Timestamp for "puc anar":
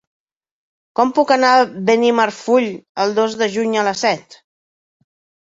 1.17-1.51